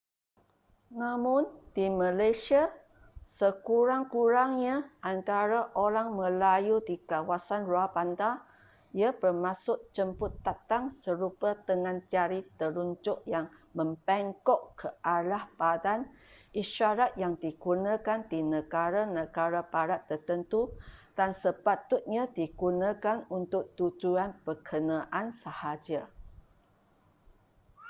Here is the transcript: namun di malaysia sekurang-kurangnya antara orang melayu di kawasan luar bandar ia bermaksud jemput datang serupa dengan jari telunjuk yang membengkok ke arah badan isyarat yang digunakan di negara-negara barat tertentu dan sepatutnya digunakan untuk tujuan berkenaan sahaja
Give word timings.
namun 1.01 1.43
di 1.77 1.85
malaysia 2.01 2.63
sekurang-kurangnya 3.37 4.75
antara 5.13 5.59
orang 5.85 6.07
melayu 6.19 6.75
di 6.89 6.95
kawasan 7.11 7.61
luar 7.69 7.87
bandar 7.95 8.35
ia 9.01 9.09
bermaksud 9.21 9.77
jemput 9.95 10.31
datang 10.47 10.83
serupa 11.01 11.49
dengan 11.69 11.95
jari 12.11 12.41
telunjuk 12.59 13.17
yang 13.33 13.45
membengkok 13.77 14.61
ke 14.79 14.87
arah 15.17 15.43
badan 15.59 16.01
isyarat 16.61 17.11
yang 17.23 17.33
digunakan 17.43 18.19
di 18.31 18.39
negara-negara 18.53 19.61
barat 19.73 20.01
tertentu 20.09 20.61
dan 21.17 21.29
sepatutnya 21.43 22.23
digunakan 22.39 23.17
untuk 23.37 23.63
tujuan 23.79 24.29
berkenaan 24.45 25.27
sahaja 25.41 26.01